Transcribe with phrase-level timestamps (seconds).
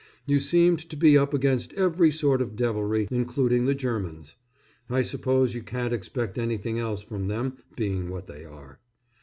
[0.25, 4.35] You seemed to be up against every sort of devilry, including the Germans.
[4.89, 8.79] I suppose you can't expect anything else from them, being what they are.